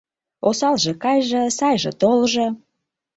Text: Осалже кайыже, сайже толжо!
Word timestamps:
Осалже 0.47 0.91
кайыже, 1.03 1.41
сайже 1.57 1.91
толжо! 2.01 2.47